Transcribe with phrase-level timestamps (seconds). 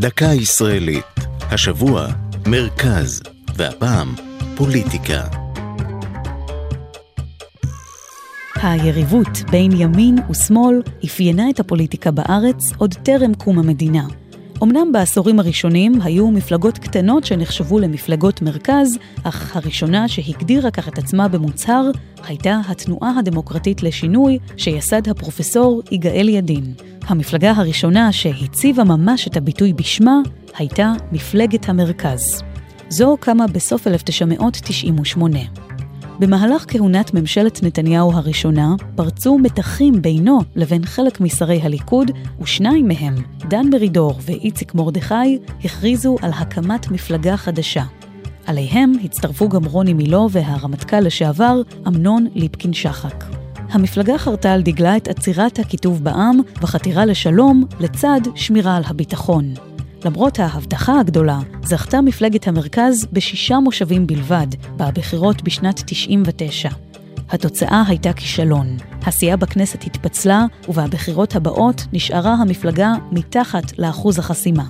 [0.00, 1.04] דקה ישראלית.
[1.40, 2.06] השבוע,
[2.46, 3.22] מרכז,
[3.56, 4.14] והפעם,
[4.56, 5.22] פוליטיקה.
[8.62, 14.06] היריבות בין ימין ושמאל אפיינה את הפוליטיקה בארץ עוד טרם קום המדינה.
[14.62, 21.28] אמנם בעשורים הראשונים היו מפלגות קטנות שנחשבו למפלגות מרכז, אך הראשונה שהגדירה כך את עצמה
[21.28, 21.90] במוצהר
[22.24, 26.74] הייתה התנועה הדמוקרטית לשינוי שיסד הפרופסור יגאל ידין.
[27.10, 30.20] המפלגה הראשונה שהציבה ממש את הביטוי בשמה
[30.56, 32.42] הייתה מפלגת המרכז.
[32.88, 35.38] זו קמה בסוף 1998.
[36.18, 43.14] במהלך כהונת ממשלת נתניהו הראשונה פרצו מתחים בינו לבין חלק משרי הליכוד, ושניים מהם,
[43.48, 47.84] דן מרידור ואיציק מרדכי, הכריזו על הקמת מפלגה חדשה.
[48.46, 53.39] עליהם הצטרפו גם רוני מילו והרמטכ"ל לשעבר אמנון ליפקין שחק.
[53.72, 59.54] המפלגה חרתה על דגלה את עצירת הקיטוב בעם וחתירה לשלום לצד שמירה על הביטחון.
[60.04, 64.46] למרות ההבטחה הגדולה, זכתה מפלגת המרכז בשישה מושבים בלבד,
[64.76, 66.68] בבחירות בשנת 99.
[67.30, 68.76] התוצאה הייתה כישלון.
[69.06, 74.64] הסיעה בכנסת התפצלה, ובבחירות הבאות נשארה המפלגה מתחת לאחוז החסימה.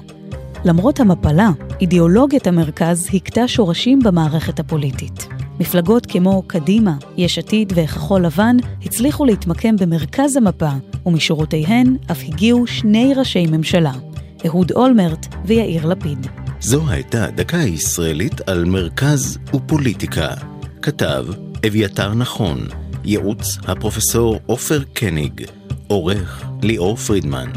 [0.64, 5.29] למרות המפלה, אידיאולוגיית המרכז הכתה שורשים במערכת הפוליטית.
[5.61, 10.70] מפלגות כמו קדימה, יש עתיד וכחול לבן הצליחו להתמקם במרכז המפה,
[11.06, 13.92] ומשורותיהן אף הגיעו שני ראשי ממשלה,
[14.47, 16.27] אהוד אולמרט ויאיר לפיד.
[16.61, 20.28] זו הייתה דקה ישראלית על מרכז ופוליטיקה.
[20.83, 21.27] כתב
[21.66, 22.58] אביתר נכון,
[23.05, 25.44] ייעוץ הפרופסור עופר קניג,
[25.86, 27.50] עורך ליאור פרידמן.